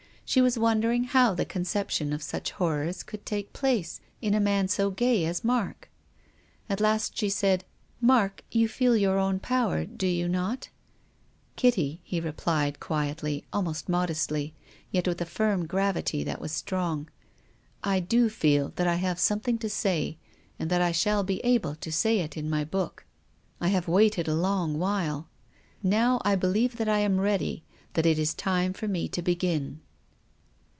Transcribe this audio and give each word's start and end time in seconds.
She 0.23 0.39
was 0.39 0.57
wondering 0.57 1.03
how 1.03 1.33
the 1.33 1.43
conception 1.43 2.13
of 2.13 2.23
such 2.23 2.51
horrors 2.51 3.03
could 3.03 3.25
take 3.25 3.51
place 3.51 3.99
in 4.21 4.33
a 4.33 4.39
man 4.39 4.69
so 4.69 4.89
gay 4.89 5.25
as 5.25 5.43
Mark. 5.43 5.89
At 6.69 6.79
last 6.79 7.17
she 7.17 7.27
said," 7.27 7.65
Mark, 8.01 8.41
you 8.49 8.69
feel 8.69 8.95
your 8.95 9.19
own 9.19 9.39
power, 9.41 9.83
do 9.83 10.07
you 10.07 10.29
not?"" 10.29 10.69
Kitty," 11.57 11.99
he 12.05 12.21
replied 12.21 12.79
quietly, 12.79 13.43
almost 13.51 13.89
modestly, 13.89 14.55
yet 14.89 15.05
with 15.05 15.19
a 15.19 15.25
firm 15.25 15.65
gravity 15.67 16.23
that 16.23 16.39
was 16.39 16.53
strong," 16.53 17.09
I 17.83 17.99
do 17.99 18.29
feel 18.29 18.71
that 18.77 18.87
I 18.87 18.95
have 18.95 19.19
something 19.19 19.57
to 19.57 19.67
say 19.69 20.17
and 20.57 20.69
that 20.69 20.81
I 20.81 20.93
shall 20.93 21.25
be 21.25 21.41
able 21.41 21.75
to 21.75 21.91
say 21.91 22.19
it 22.19 22.37
in 22.37 22.49
my 22.49 22.63
book. 22.63 23.05
I 23.59 23.67
have 23.67 23.89
waited 23.89 24.29
a 24.29 24.33
long 24.35 24.79
while. 24.79 25.27
Now 25.83 26.21
I 26.23 26.35
believe 26.37 26.77
that 26.77 26.87
I 26.87 26.99
am 26.99 27.19
ready, 27.19 27.65
that 27.95 28.05
it 28.05 28.17
is 28.17 28.33
time 28.33 28.71
for 28.71 28.87
me 28.87 29.09
to 29.09 29.21
begin." 29.21 29.81